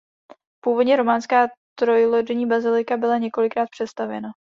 [0.63, 1.47] Původně románská
[1.79, 4.29] trojlodní bazilika byla několikrát přestavěna.